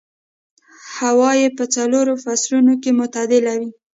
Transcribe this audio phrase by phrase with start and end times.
[0.95, 3.69] هوا يې په څلورو فصلونو کې معتدله وي.